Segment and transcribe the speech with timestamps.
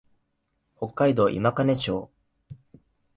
[0.77, 2.09] 北海道今金町